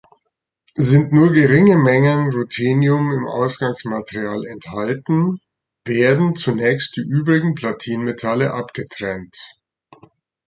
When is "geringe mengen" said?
1.31-2.33